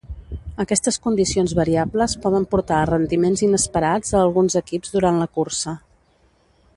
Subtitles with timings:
[0.63, 5.77] Aquestes condicions variables poden portar a rendiments inesperats a alguns equips durant la cursa.